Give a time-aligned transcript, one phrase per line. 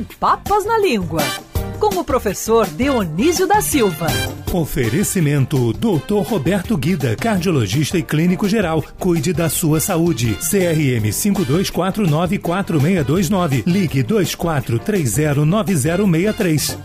[0.00, 1.20] sem papas na língua.
[1.78, 4.06] Com o professor Dionísio da Silva.
[4.52, 6.26] Oferecimento Dr.
[6.26, 8.82] Roberto Guida, cardiologista e clínico geral.
[8.98, 10.36] Cuide da sua saúde.
[10.36, 13.62] CRM 52494629.
[13.66, 16.76] Ligue 24309063.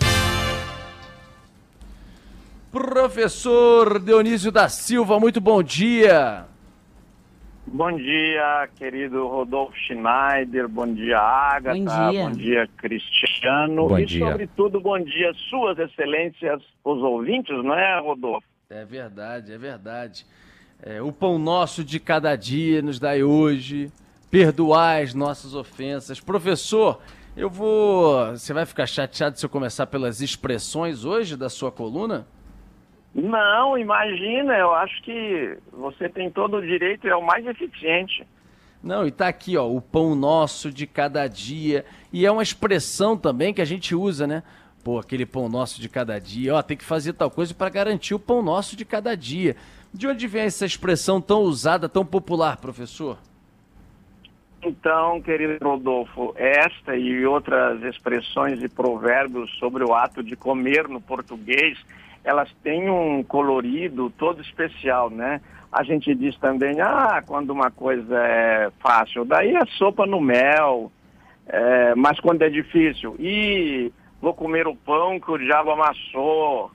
[2.71, 6.45] Professor Dionísio da Silva, muito bom dia.
[7.76, 12.23] Bom dia, querido Rodolfo Schneider, bom dia, Agatha, Bom dia.
[12.23, 14.26] bom dia, Cristiano, Bom e dia.
[14.30, 18.48] sobretudo bom dia, suas excelências, os ouvintes, não é, Rodolfo?
[18.70, 20.26] É verdade, é verdade.
[20.82, 23.91] É, o pão nosso de cada dia nos dai hoje.
[24.32, 26.21] Perdoai as nossas ofensas.
[26.21, 27.02] Professor,
[27.35, 28.27] eu vou.
[28.32, 32.26] Você vai ficar chateado se eu começar pelas expressões hoje da sua coluna?
[33.16, 38.28] Não, imagina, eu acho que você tem todo o direito e é o mais eficiente.
[38.84, 41.86] Não, e tá aqui, ó, o pão nosso de cada dia.
[42.12, 44.44] E é uma expressão também que a gente usa, né?
[44.84, 48.13] Pô, aquele pão nosso de cada dia, ó, tem que fazer tal coisa para garantir
[48.13, 49.55] o pão nosso de cada dia.
[49.94, 53.18] De onde vem essa expressão tão usada, tão popular, professor?
[54.62, 61.00] Então, querido Rodolfo, esta e outras expressões e provérbios sobre o ato de comer no
[61.00, 61.77] português,
[62.26, 65.40] elas têm um colorido todo especial, né?
[65.72, 70.91] A gente diz também, ah, quando uma coisa é fácil, daí é sopa no mel,
[71.47, 76.72] é, mas quando é difícil, e vou comer o pão que o diabo amassou,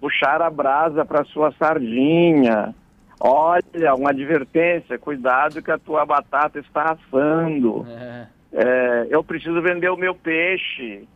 [0.00, 2.74] puxar a brasa para sua sardinha.
[3.20, 7.84] Olha, uma advertência, cuidado que a tua batata está assando.
[7.88, 8.26] É.
[8.52, 11.06] É, eu preciso vender o meu peixe.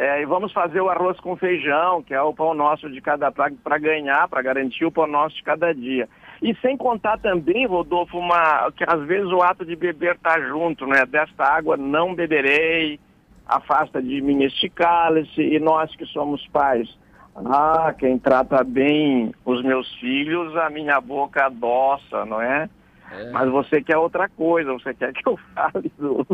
[0.00, 3.30] É, e vamos fazer o arroz com feijão, que é o pão nosso de cada
[3.30, 6.08] para ganhar, para garantir o pão nosso de cada dia.
[6.40, 10.86] E sem contar também, Rodolfo, uma, que às vezes o ato de beber está junto,
[10.86, 11.04] né?
[11.04, 12.98] Desta água não beberei,
[13.46, 16.88] afasta de mim este cálice, e nós que somos pais.
[17.36, 22.70] Ah, quem trata bem os meus filhos, a minha boca adoça, não é?
[23.12, 23.30] É.
[23.32, 26.26] Mas você quer outra coisa, você quer que eu fale do,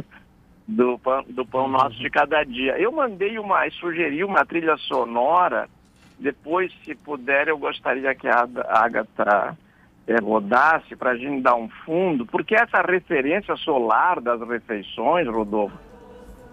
[0.66, 2.78] do, pão, do pão nosso de cada dia.
[2.78, 5.68] Eu mandei uma, sugeri uma trilha sonora,
[6.18, 9.56] depois, se puder, eu gostaria que a Agatha
[10.06, 15.76] eh, rodasse para a gente dar um fundo, porque essa referência solar das refeições, Rodolfo,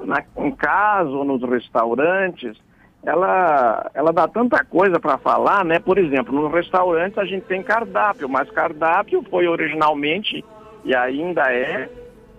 [0.01, 2.57] na, em casa ou nos restaurantes,
[3.05, 5.79] ela, ela dá tanta coisa para falar, né?
[5.79, 10.43] Por exemplo, nos restaurantes a gente tem cardápio, mas cardápio foi originalmente
[10.83, 11.89] e ainda é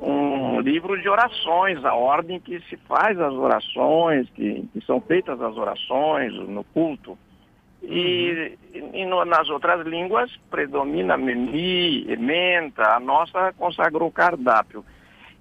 [0.01, 5.41] um livro de orações, a ordem que se faz as orações, que, que são feitas
[5.41, 7.17] as orações no culto.
[7.83, 8.57] E,
[8.95, 14.85] e no- nas outras línguas predomina meni, ementa, a nossa consagrou cardápio.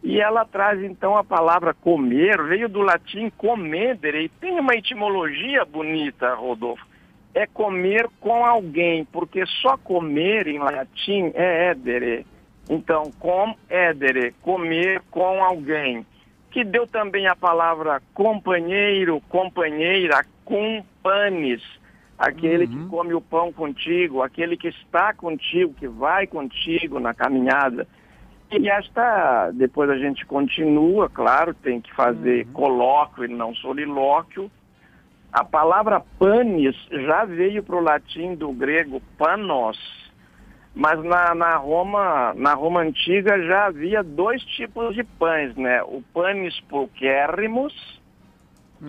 [0.03, 5.63] E ela traz então a palavra comer, veio do latim comedere, e tem uma etimologia
[5.63, 6.85] bonita, Rodolfo.
[7.33, 12.25] É comer com alguém, porque só comer em latim é edere.
[12.69, 16.05] Então, com edere, comer com alguém.
[16.49, 21.61] Que deu também a palavra companheiro, companheira, companes,
[22.17, 27.87] aquele que come o pão contigo, aquele que está contigo, que vai contigo na caminhada.
[28.51, 34.49] E esta, depois a gente continua, claro, tem que fazer colóquio e não solilóquio.
[35.31, 40.02] A palavra panis já veio para o latim do grego panos,
[40.75, 45.83] mas na, na Roma, na Roma antiga já havia dois tipos de pães, né?
[45.83, 47.73] O panis pulquérrimos,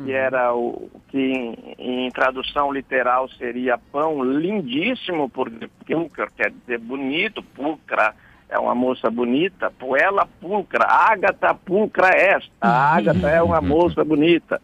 [0.03, 6.78] que era o que em, em tradução literal seria pão lindíssimo, porque pulcra quer dizer
[6.78, 8.15] bonito, pulcra
[8.49, 14.61] é uma moça bonita, puella pulcra, ágata pulcra est, a ágata é uma moça bonita.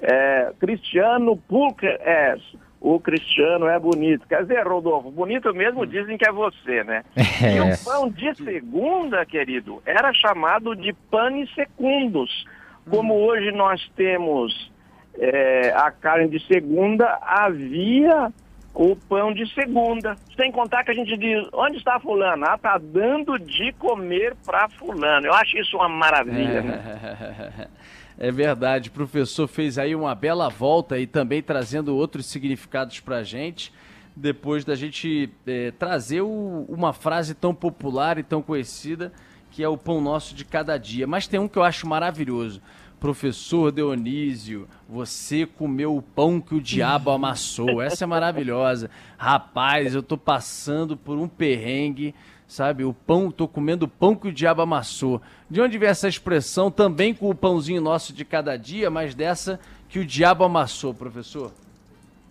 [0.00, 4.28] É, Cristiano pulcra est, o Cristiano é bonito.
[4.28, 7.02] Quer dizer, Rodolfo, bonito mesmo dizem que é você, né?
[7.16, 12.44] E o pão de segunda, querido, era chamado de panis secundus.
[12.88, 14.70] Como hoje nós temos
[15.18, 18.30] é, a carne de segunda, havia
[18.74, 20.14] o pão de segunda.
[20.36, 22.44] Sem contar que a gente diz, onde está fulano?
[22.44, 25.26] Ah, tá dando de comer para fulano.
[25.26, 27.68] Eu acho isso uma maravilha, né?
[28.18, 33.22] É verdade, o professor fez aí uma bela volta e também trazendo outros significados pra
[33.24, 33.72] gente,
[34.14, 39.12] depois da gente eh, trazer o- uma frase tão popular e tão conhecida,
[39.50, 41.06] que é o pão nosso de cada dia.
[41.06, 42.62] Mas tem um que eu acho maravilhoso.
[43.00, 47.82] Professor Dionísio, você comeu o pão que o diabo amassou.
[47.82, 48.88] Essa é maravilhosa.
[49.18, 52.14] Rapaz, eu tô passando por um perrengue.
[52.54, 52.84] Sabe?
[52.84, 55.20] O pão, tô comendo o pão que o diabo amassou.
[55.50, 59.58] De onde vem essa expressão também com o pãozinho nosso de cada dia, mas dessa
[59.88, 61.50] que o diabo amassou, professor?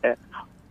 [0.02, 0.16] É,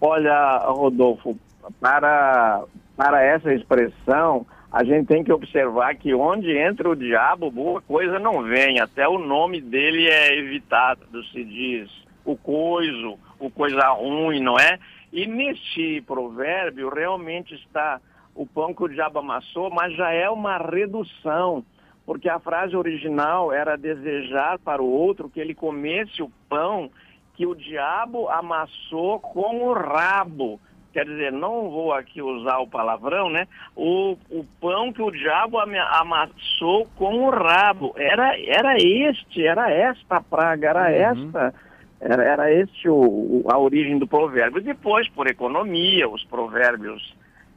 [0.00, 1.38] olha, Rodolfo,
[1.78, 2.64] para,
[2.96, 8.19] para essa expressão, a gente tem que observar que onde entra o diabo, boa coisa
[8.19, 8.81] não vem.
[8.81, 11.90] Até o nome dele é evitado, se diz
[12.25, 14.78] o coiso, o coisa ruim, não é?
[15.12, 18.00] E neste provérbio realmente está
[18.34, 21.64] o pão que o diabo amassou, mas já é uma redução,
[22.06, 26.90] porque a frase original era desejar para o outro que ele comesse o pão
[27.34, 30.61] que o diabo amassou com o rabo.
[30.93, 33.49] Quer dizer, não vou aqui usar o palavrão, né?
[33.75, 37.94] O, o pão que o diabo amassou com o rabo.
[37.96, 41.26] Era, era este, era esta praga, era uhum.
[41.26, 41.55] esta.
[41.99, 44.61] Era, era este o, a origem do provérbio.
[44.61, 47.14] Depois, por economia, os provérbios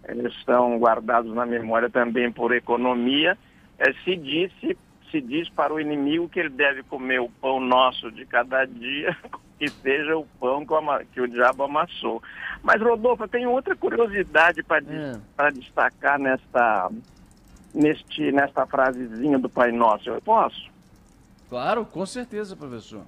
[0.08, 3.38] eles estão guardados na memória também por economia,
[3.78, 4.78] é, se disse
[5.12, 9.16] se diz para o inimigo que ele deve comer o pão nosso de cada dia,
[9.58, 12.22] que seja o pão que o, que o diabo amassou.
[12.62, 14.84] Mas, Rodolfo, eu tenho outra curiosidade para
[15.48, 15.52] é.
[15.52, 16.92] destacar nesta,
[17.74, 20.10] neste, nesta frasezinha do Pai Nosso.
[20.10, 20.70] Eu posso?
[21.48, 23.04] Claro, com certeza, professor.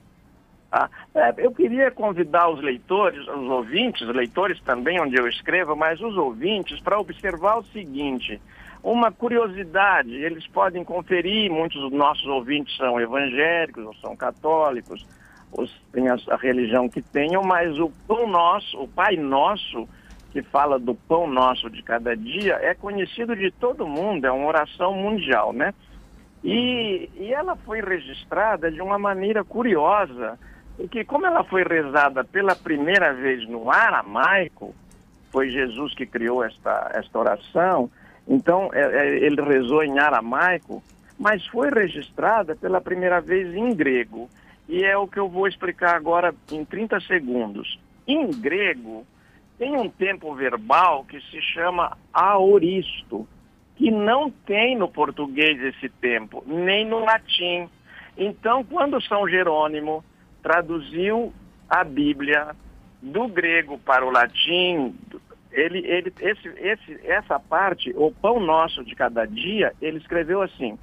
[0.71, 5.75] Ah, é, eu queria convidar os leitores, os ouvintes, os leitores também, onde eu escrevo,
[5.75, 8.41] mas os ouvintes, para observar o seguinte:
[8.83, 15.05] uma curiosidade, eles podem conferir, muitos dos nossos ouvintes são evangélicos ou são católicos,
[15.51, 19.87] ou têm a, a religião que tenham, mas o pão nosso, o Pai Nosso,
[20.31, 24.47] que fala do pão nosso de cada dia, é conhecido de todo mundo, é uma
[24.47, 25.73] oração mundial, né?
[26.43, 30.37] E, e ela foi registrada de uma maneira curiosa
[30.77, 34.75] porque como ela foi rezada pela primeira vez no aramaico,
[35.31, 37.89] foi Jesus que criou esta, esta oração,
[38.27, 40.83] então é, é, ele rezou em aramaico,
[41.19, 44.29] mas foi registrada pela primeira vez em grego.
[44.69, 47.79] E é o que eu vou explicar agora em 30 segundos.
[48.05, 49.05] Em grego,
[49.57, 53.27] tem um tempo verbal que se chama aoristo,
[53.75, 57.67] que não tem no português esse tempo, nem no latim.
[58.15, 60.03] Então, quando São Jerônimo
[60.41, 61.33] traduziu
[61.69, 62.55] a Bíblia
[63.01, 64.95] do grego para o latim.
[65.51, 70.77] Ele, ele, esse, esse, essa parte, o pão nosso de cada dia, ele escreveu assim: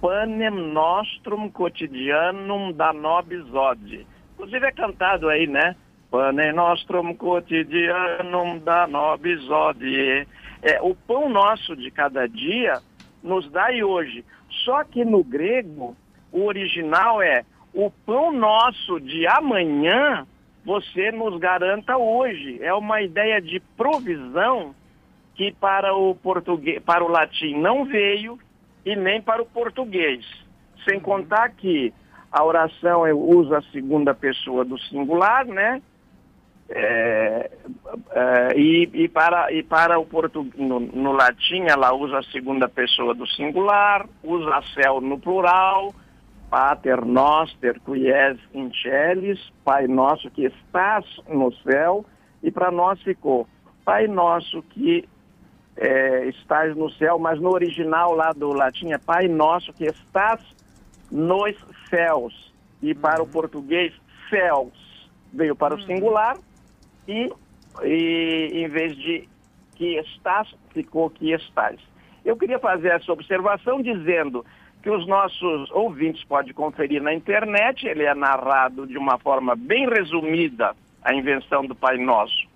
[0.00, 4.06] Panem nostrum quotidianum da nobis ode.
[4.34, 5.76] Inclusive é cantado aí, né?
[6.10, 10.26] Panem nostrum quotidianum da nobis ode.
[10.62, 12.80] É, o pão nosso de cada dia
[13.22, 14.24] nos dai hoje.
[14.64, 15.96] Só que no grego,
[16.32, 17.44] o original é
[17.78, 20.26] o pão nosso de amanhã
[20.64, 22.58] você nos garanta hoje.
[22.60, 24.74] É uma ideia de provisão
[25.36, 28.36] que para o português, para o latim não veio
[28.84, 30.26] e nem para o português.
[30.84, 31.94] Sem contar que
[32.32, 35.80] a oração usa a segunda pessoa do singular, né?
[36.70, 37.50] É,
[38.10, 42.68] é, e, e, para, e para o português, no, no latim ela usa a segunda
[42.68, 45.94] pessoa do singular, usa céu no plural,
[46.50, 52.04] Pater noster qui es in celis, Pai nosso que estás no céu,
[52.42, 53.46] e para nós ficou
[53.84, 55.08] Pai nosso que
[55.76, 60.40] é, estás no céu, mas no original lá do latim é Pai nosso que estás
[61.10, 61.54] nos
[61.88, 62.52] céus.
[62.82, 63.30] E para o uhum.
[63.30, 63.94] português,
[64.28, 64.72] céus
[65.32, 65.86] veio para o uhum.
[65.86, 66.36] singular
[67.06, 67.32] e,
[67.84, 69.28] e em vez de
[69.74, 71.80] que estás, ficou que estás.
[72.24, 74.44] Eu queria fazer essa observação dizendo
[74.82, 77.86] que os nossos ouvintes podem conferir na internet.
[77.86, 82.46] Ele é narrado de uma forma bem resumida, a invenção do Pai Nosso.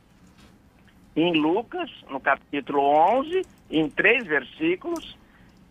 [1.14, 5.16] Em Lucas, no capítulo 11, em três versículos,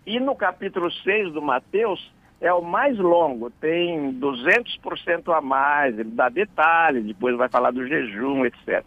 [0.05, 6.09] e no capítulo 6 do Mateus, é o mais longo, tem 200% a mais, ele
[6.09, 8.83] dá detalhes, depois vai falar do jejum, etc.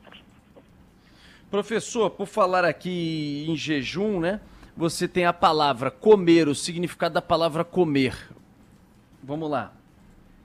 [1.51, 4.41] Professor, por falar aqui em jejum, né?
[4.77, 8.15] Você tem a palavra comer, o significado da palavra comer.
[9.23, 9.73] Vamos lá.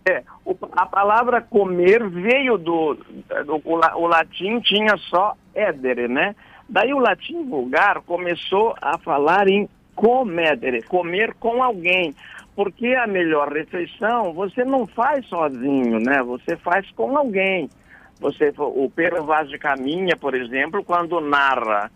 [0.07, 0.23] É,
[0.71, 2.95] a palavra comer veio do,
[3.45, 6.35] do o, o, latim tinha só edere, né?
[6.67, 12.15] Daí o latim vulgar começou a falar em comedere, comer com alguém,
[12.55, 16.23] porque a melhor refeição você não faz sozinho, né?
[16.23, 17.69] Você faz com alguém.
[18.19, 21.91] Você, o Pedro Vaz de Caminha, por exemplo, quando narra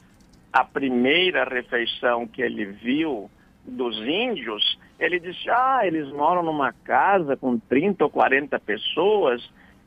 [0.53, 3.29] a primeira refeição que ele viu
[3.65, 9.41] dos índios, ele disse: Ah, eles moram numa casa com 30 ou 40 pessoas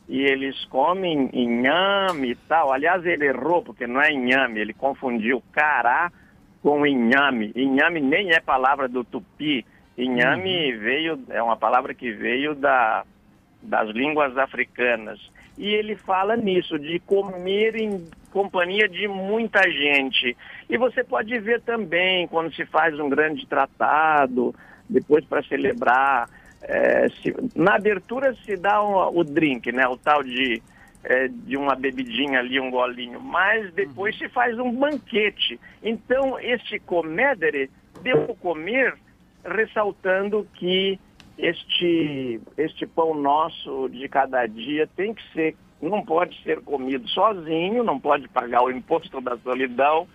[0.09, 2.73] e eles comem inhame e tal.
[2.73, 6.11] Aliás, ele errou, porque não é inhame, ele confundiu cará
[6.63, 7.53] com inhame.
[7.55, 9.65] Inhame nem é palavra do tupi.
[9.97, 10.81] Inhame uhum.
[10.81, 13.05] veio, é uma palavra que veio da,
[13.63, 15.19] das línguas africanas.
[15.57, 17.77] E ele fala nisso, de comer
[18.37, 20.37] companhia de muita gente.
[20.69, 24.55] E você pode ver também quando se faz um grande tratado,
[24.87, 26.29] depois para celebrar.
[26.61, 29.89] É, se, na abertura se dá um, o drink, né?
[29.89, 30.63] O tal de,
[31.03, 33.19] é, de uma bebidinha ali, um golinho.
[33.19, 34.27] Mas depois uhum.
[34.27, 35.59] se faz um banquete.
[35.83, 37.71] Então, este comedere
[38.03, 38.99] deu comer
[39.47, 41.01] ressaltando que
[41.39, 47.85] este, este pão nosso de cada dia tem que ser, não pode ser comido sozinho,
[47.85, 50.07] não pode pagar o imposto da solidão,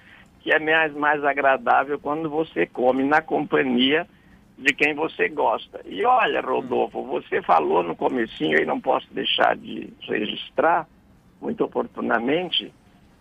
[0.41, 4.07] que é mais, mais agradável quando você come na companhia
[4.57, 5.81] de quem você gosta.
[5.85, 10.87] E olha, Rodolfo, você falou no comecinho, e não posso deixar de registrar,
[11.39, 12.71] muito oportunamente,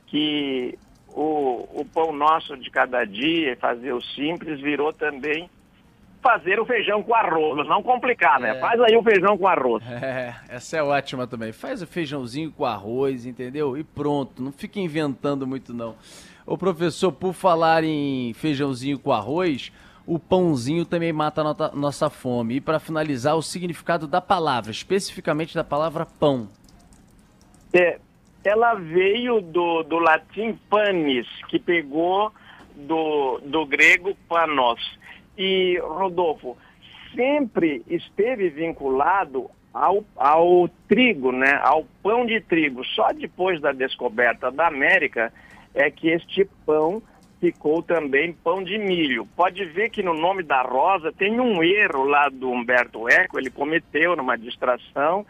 [0.07, 0.79] que
[1.09, 5.49] o, o pão nosso de cada dia, fazer o simples, virou também
[6.23, 8.57] fazer o feijão com arroz, não complicar, né?
[8.57, 8.61] É.
[8.61, 9.83] Faz aí o feijão com arroz.
[10.11, 11.53] É, essa é ótima também.
[11.53, 13.77] Faz o feijãozinho com arroz, entendeu?
[13.77, 15.95] E pronto, não fica inventando muito não.
[16.47, 19.71] Ô professor, por falar em feijãozinho com arroz,
[20.07, 22.57] o pãozinho também mata a nossa fome.
[22.57, 26.49] E para finalizar, o significado da palavra, especificamente da palavra pão.
[27.73, 27.99] É,
[28.43, 32.33] ela veio do, do latim panis, que pegou
[32.75, 34.99] do, do grego panos
[35.41, 36.55] e, Rodolfo,
[37.15, 41.59] sempre esteve vinculado ao, ao trigo, né?
[41.63, 42.85] ao pão de trigo.
[42.85, 45.33] Só depois da descoberta da América
[45.75, 47.03] é que este pão
[47.41, 49.27] ficou também pão de milho.
[49.35, 53.49] Pode ver que no nome da rosa tem um erro lá do Humberto Eco, ele
[53.49, 55.25] cometeu numa distração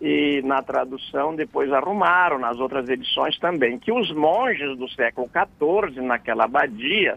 [0.00, 6.00] e na tradução depois arrumaram, nas outras edições também, que os monges do século XIV,
[6.00, 7.16] naquela abadia,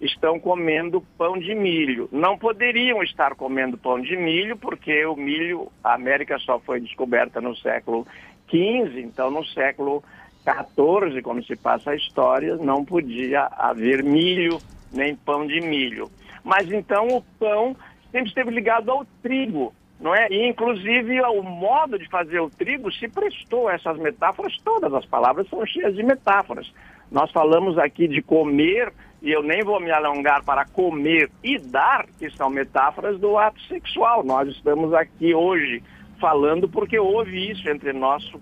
[0.00, 2.08] estão comendo pão de milho.
[2.12, 7.40] Não poderiam estar comendo pão de milho, porque o milho, a América só foi descoberta
[7.40, 8.06] no século
[8.48, 10.02] XV, então no século
[10.44, 14.58] XIV, quando se passa a história, não podia haver milho
[14.92, 16.10] nem pão de milho.
[16.44, 17.76] Mas então o pão
[18.12, 20.28] sempre esteve ligado ao trigo, não é?
[20.30, 25.04] E inclusive o modo de fazer o trigo se prestou a essas metáforas, todas as
[25.04, 26.72] palavras são cheias de metáforas.
[27.10, 28.92] Nós falamos aqui de comer
[29.26, 33.60] e eu nem vou me alongar para comer e dar, que são metáforas do ato
[33.62, 34.22] sexual.
[34.22, 35.82] Nós estamos aqui hoje
[36.20, 38.40] falando porque houve isso entre nosso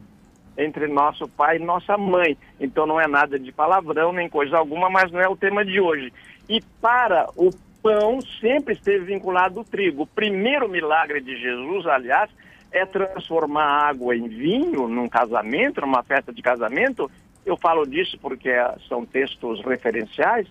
[0.58, 2.36] entre nosso pai e nossa mãe.
[2.60, 5.80] Então não é nada de palavrão nem coisa alguma, mas não é o tema de
[5.80, 6.12] hoje.
[6.50, 7.48] E para o
[7.82, 10.02] pão sempre esteve vinculado o trigo.
[10.02, 12.30] O primeiro milagre de Jesus, aliás,
[12.70, 17.10] é transformar água em vinho num casamento, numa festa de casamento.
[17.46, 18.50] Eu falo disso porque
[18.86, 20.46] são textos referenciais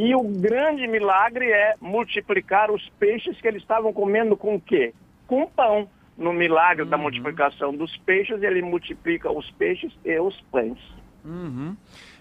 [0.00, 4.94] e o grande milagre é multiplicar os peixes que eles estavam comendo com o quê?
[5.26, 5.90] Com pão.
[6.16, 6.88] No milagre uhum.
[6.88, 10.78] da multiplicação dos peixes, ele multiplica os peixes e os pães.
[11.22, 11.76] Uhum.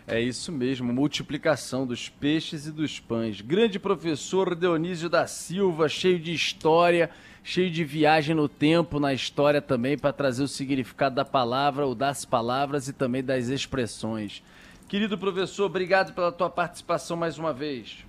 [0.06, 3.40] É isso mesmo, multiplicação dos peixes e dos pães.
[3.40, 7.10] Grande professor Dionísio da Silva, cheio de história,
[7.42, 11.96] cheio de viagem no tempo, na história também, para trazer o significado da palavra, ou
[11.96, 14.44] das palavras e também das expressões.
[14.90, 18.04] Querido professor, obrigado pela tua participação mais uma vez.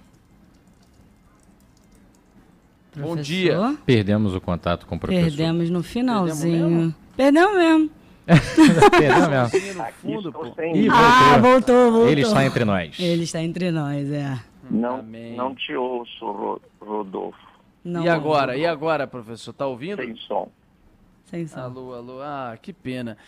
[2.91, 3.17] Professor?
[3.17, 3.79] Bom dia.
[3.85, 5.25] Perdemos o contato com o professor.
[5.27, 6.95] Perdemos no finalzinho.
[7.15, 7.91] Perdemos mesmo.
[8.27, 9.51] Perdemos mesmo.
[10.01, 10.35] Fundo,
[10.91, 12.09] ah, voltou, voltou.
[12.09, 12.99] Ele está entre nós.
[12.99, 14.41] Ele está entre nós, é.
[14.71, 15.03] Não,
[15.37, 17.37] não te ouço, Rodolfo.
[17.85, 18.57] Não, e agora?
[18.57, 19.53] E agora, professor?
[19.53, 20.03] Tá ouvindo?
[20.03, 20.49] Sem som.
[21.27, 21.61] Sem som.
[21.61, 22.23] Alô, alô.
[22.23, 23.19] Ah, que pena.